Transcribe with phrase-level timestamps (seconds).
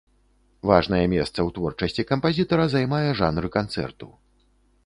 [0.69, 4.11] Важнае месца ў творчасці кампазітара займае жанр канцэрту.